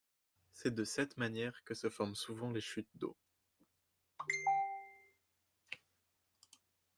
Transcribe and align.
C’est 0.51 0.73
de 0.73 0.83
cette 0.83 1.17
manière 1.17 1.63
que 1.63 1.75
se 1.75 1.87
forment 1.87 2.15
souvent 2.15 2.49
les 2.49 2.59
chutes 2.59 2.89
d’eau. 2.95 3.15